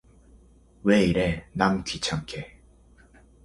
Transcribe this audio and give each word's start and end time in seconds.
왜 0.81 1.03
이래, 1.05 1.45
남 1.53 1.83
귀찮게. 1.83 2.59